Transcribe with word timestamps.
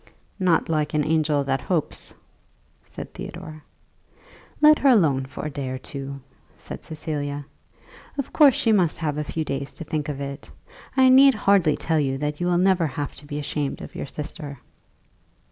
"Not 0.39 0.67
like 0.67 0.95
an 0.95 1.05
angel 1.05 1.43
that 1.43 1.61
hopes?" 1.61 2.11
said 2.81 3.13
Theodore. 3.13 3.63
"Let 4.59 4.79
her 4.79 4.89
alone 4.89 5.27
for 5.27 5.45
a 5.45 5.51
day 5.51 5.69
or 5.69 5.77
two," 5.77 6.21
said 6.55 6.83
Cecilia. 6.83 7.45
"Of 8.17 8.33
course 8.33 8.55
she 8.55 8.71
must 8.71 8.97
have 8.97 9.19
a 9.19 9.23
few 9.23 9.45
days 9.45 9.75
to 9.75 9.83
think 9.83 10.09
of 10.09 10.19
it. 10.19 10.49
I 10.97 11.09
need 11.09 11.35
hardly 11.35 11.75
tell 11.77 11.99
you 11.99 12.17
that 12.17 12.41
you 12.41 12.47
will 12.47 12.57
never 12.57 12.87
have 12.87 13.13
to 13.17 13.27
be 13.27 13.37
ashamed 13.37 13.79
of 13.81 13.93
your 13.93 14.07
sister." 14.07 14.57